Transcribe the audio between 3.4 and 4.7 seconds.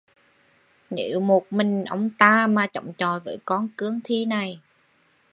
con cương thi này